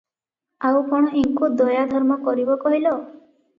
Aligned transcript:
ଆଉ 0.69 0.79
କଣ 0.93 1.11
ଏଙ୍କୁ 1.19 1.51
ଦୟାଧର୍ମ 1.61 2.19
କରିବ 2.25 2.59
କହିଲ? 2.67 2.97